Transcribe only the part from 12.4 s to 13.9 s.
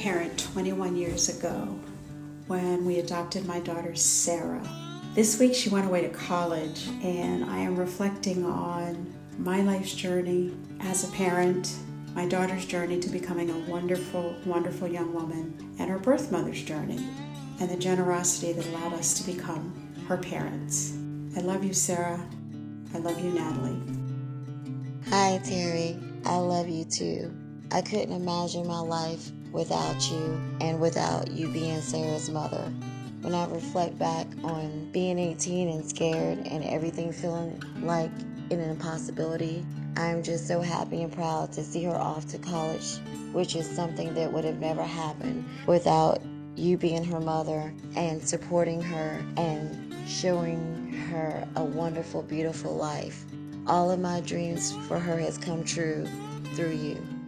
journey to becoming a